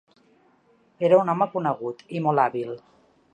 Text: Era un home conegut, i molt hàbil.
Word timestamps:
Era 1.09 1.19
un 1.25 1.29
home 1.35 1.47
conegut, 1.57 2.03
i 2.19 2.23
molt 2.29 2.45
hàbil. 2.47 2.73